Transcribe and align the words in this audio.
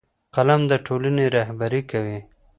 قلم 0.35 0.61
د 0.71 0.73
ټولنې 0.85 1.25
رهبري 1.35 1.81
کوي 1.91 2.19